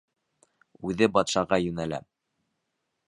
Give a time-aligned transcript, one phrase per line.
[0.91, 2.01] Үҙе батшаға йүнәлә.